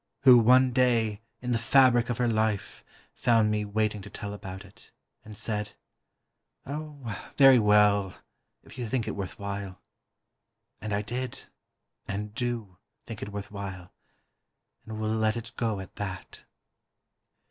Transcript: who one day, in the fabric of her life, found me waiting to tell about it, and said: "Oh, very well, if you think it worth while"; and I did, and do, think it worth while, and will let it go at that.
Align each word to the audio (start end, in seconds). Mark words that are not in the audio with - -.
who 0.21 0.35
one 0.39 0.71
day, 0.73 1.21
in 1.41 1.51
the 1.51 1.59
fabric 1.59 2.09
of 2.09 2.17
her 2.17 2.27
life, 2.27 2.83
found 3.13 3.51
me 3.51 3.63
waiting 3.63 4.01
to 4.01 4.09
tell 4.09 4.33
about 4.33 4.65
it, 4.65 4.89
and 5.23 5.35
said: 5.37 5.73
"Oh, 6.65 7.23
very 7.35 7.59
well, 7.59 8.15
if 8.63 8.79
you 8.79 8.89
think 8.89 9.07
it 9.07 9.15
worth 9.15 9.37
while"; 9.37 9.79
and 10.81 10.91
I 10.91 11.03
did, 11.03 11.41
and 12.07 12.33
do, 12.33 12.79
think 13.05 13.21
it 13.21 13.29
worth 13.29 13.51
while, 13.51 13.93
and 14.87 14.99
will 14.99 15.07
let 15.09 15.37
it 15.37 15.51
go 15.55 15.79
at 15.79 15.93
that. 15.97 16.45